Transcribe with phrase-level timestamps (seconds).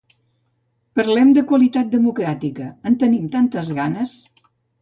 [0.99, 4.19] Parlem de qualitat democràtica, en tenim tantes ganes.